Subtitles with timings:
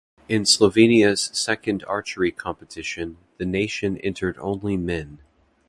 [0.27, 5.19] In Slovenia's second archery competition, the nation entered only men.